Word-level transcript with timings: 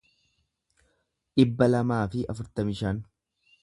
dhibba 1.41 1.69
lamaa 1.75 2.03
fi 2.15 2.27
afurtamii 2.35 2.79
shan 2.85 3.09